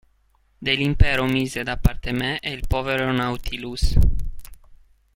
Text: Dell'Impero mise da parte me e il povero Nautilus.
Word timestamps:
Dell'Impero 0.57 1.27
mise 1.27 1.61
da 1.61 1.77
parte 1.77 2.11
me 2.11 2.39
e 2.39 2.49
il 2.51 2.65
povero 2.67 3.11
Nautilus. 3.11 3.97